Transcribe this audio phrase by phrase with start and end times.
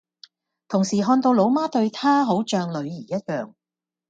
[0.67, 3.53] 同時看到老媽對她好像女兒一樣